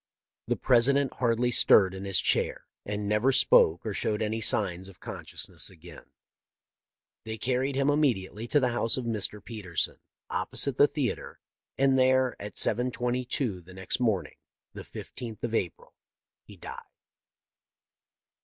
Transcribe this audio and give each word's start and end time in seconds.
The 0.47 0.55
President 0.57 1.13
hardly 1.13 1.51
stirred 1.51 1.93
in 1.93 2.05
his 2.05 2.19
chair, 2.19 2.65
and 2.87 3.07
never 3.07 3.31
spoke 3.31 3.85
or 3.85 3.93
showed 3.93 4.19
any 4.19 4.41
signs 4.41 4.87
of 4.87 4.99
consciousness 4.99 5.69
again." 5.69 6.05
They 7.23 7.37
carried 7.37 7.75
him 7.75 7.87
immediately 7.87 8.47
to 8.47 8.59
the 8.59 8.69
house 8.73 8.97
of 8.97 9.05
Mr. 9.05 9.45
Petersen, 9.45 9.99
opposite 10.27 10.79
the 10.79 10.87
theatre, 10.87 11.39
and 11.77 11.99
there, 11.99 12.35
at 12.41 12.55
7:22 12.55 13.63
the 13.63 13.75
next 13.75 13.99
morning, 13.99 14.37
the 14.73 14.81
15th 14.83 15.43
of 15.43 15.53
April, 15.53 15.93
he 16.41 16.57
died. 16.57 16.81